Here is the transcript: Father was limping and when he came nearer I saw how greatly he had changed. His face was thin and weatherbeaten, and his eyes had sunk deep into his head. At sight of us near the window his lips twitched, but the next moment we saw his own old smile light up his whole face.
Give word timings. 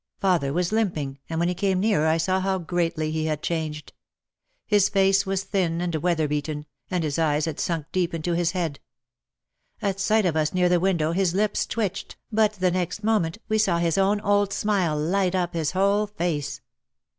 Father 0.19 0.51
was 0.51 0.71
limping 0.71 1.19
and 1.29 1.39
when 1.39 1.47
he 1.47 1.53
came 1.53 1.79
nearer 1.79 2.07
I 2.07 2.17
saw 2.17 2.39
how 2.39 2.57
greatly 2.57 3.11
he 3.11 3.25
had 3.25 3.43
changed. 3.43 3.93
His 4.65 4.89
face 4.89 5.27
was 5.27 5.43
thin 5.43 5.79
and 5.79 5.93
weatherbeaten, 5.93 6.65
and 6.89 7.03
his 7.03 7.19
eyes 7.19 7.45
had 7.45 7.59
sunk 7.59 7.85
deep 7.91 8.11
into 8.11 8.33
his 8.33 8.53
head. 8.53 8.79
At 9.79 9.99
sight 9.99 10.25
of 10.25 10.35
us 10.35 10.55
near 10.55 10.69
the 10.69 10.79
window 10.79 11.11
his 11.11 11.35
lips 11.35 11.67
twitched, 11.67 12.15
but 12.31 12.53
the 12.53 12.71
next 12.71 13.03
moment 13.03 13.37
we 13.47 13.59
saw 13.59 13.77
his 13.77 13.99
own 13.99 14.19
old 14.21 14.53
smile 14.53 14.97
light 14.97 15.35
up 15.35 15.53
his 15.53 15.73
whole 15.73 16.07
face. 16.07 16.61